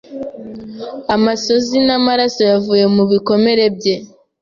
[1.13, 3.95] Amosozi n'amaraso yavuye mu bikomere bye